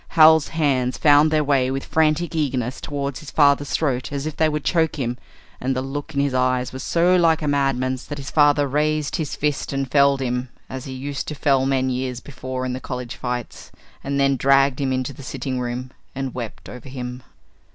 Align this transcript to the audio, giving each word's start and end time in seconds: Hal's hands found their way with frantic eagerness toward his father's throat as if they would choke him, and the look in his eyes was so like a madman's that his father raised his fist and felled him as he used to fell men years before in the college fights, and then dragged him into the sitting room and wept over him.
Hal's 0.17 0.47
hands 0.47 0.97
found 0.97 1.29
their 1.29 1.43
way 1.43 1.69
with 1.69 1.85
frantic 1.85 2.33
eagerness 2.33 2.81
toward 2.81 3.19
his 3.19 3.29
father's 3.29 3.69
throat 3.69 4.11
as 4.11 4.25
if 4.25 4.35
they 4.35 4.49
would 4.49 4.63
choke 4.63 4.95
him, 4.95 5.15
and 5.59 5.75
the 5.75 5.81
look 5.83 6.15
in 6.15 6.19
his 6.21 6.33
eyes 6.33 6.73
was 6.73 6.81
so 6.81 7.15
like 7.15 7.43
a 7.43 7.47
madman's 7.47 8.05
that 8.07 8.17
his 8.17 8.31
father 8.31 8.67
raised 8.67 9.17
his 9.17 9.35
fist 9.35 9.71
and 9.71 9.91
felled 9.91 10.19
him 10.19 10.49
as 10.71 10.85
he 10.85 10.91
used 10.93 11.27
to 11.27 11.35
fell 11.35 11.67
men 11.67 11.91
years 11.91 12.19
before 12.19 12.65
in 12.65 12.73
the 12.73 12.79
college 12.79 13.15
fights, 13.15 13.71
and 14.03 14.19
then 14.19 14.37
dragged 14.37 14.81
him 14.81 14.91
into 14.91 15.13
the 15.13 15.21
sitting 15.21 15.59
room 15.59 15.91
and 16.15 16.33
wept 16.33 16.67
over 16.67 16.89
him. 16.89 17.21